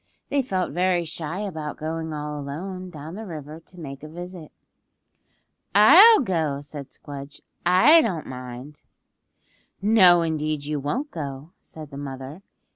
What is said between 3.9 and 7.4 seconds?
a visit. "I'll go," said Squdge.